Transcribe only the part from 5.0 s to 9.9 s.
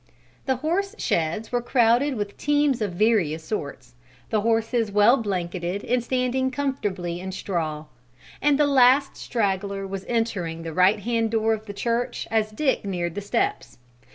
blanketed and standing comfortably in straw; and the last straggler